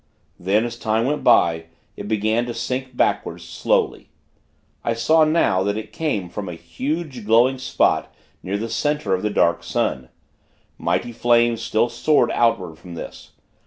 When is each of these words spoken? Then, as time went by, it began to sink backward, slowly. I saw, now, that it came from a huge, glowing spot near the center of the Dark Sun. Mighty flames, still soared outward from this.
Then, 0.39 0.65
as 0.65 0.79
time 0.79 1.05
went 1.05 1.23
by, 1.23 1.65
it 1.95 2.07
began 2.07 2.47
to 2.47 2.55
sink 2.55 2.97
backward, 2.97 3.41
slowly. 3.41 4.09
I 4.83 4.95
saw, 4.95 5.25
now, 5.25 5.61
that 5.61 5.77
it 5.77 5.93
came 5.93 6.27
from 6.27 6.49
a 6.49 6.55
huge, 6.55 7.23
glowing 7.23 7.59
spot 7.59 8.11
near 8.41 8.57
the 8.57 8.67
center 8.67 9.13
of 9.13 9.21
the 9.21 9.29
Dark 9.29 9.63
Sun. 9.63 10.09
Mighty 10.79 11.11
flames, 11.11 11.61
still 11.61 11.87
soared 11.87 12.31
outward 12.31 12.77
from 12.79 12.95
this. 12.95 13.33